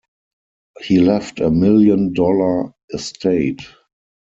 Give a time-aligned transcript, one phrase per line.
[0.79, 3.61] He left a million-dollar estate.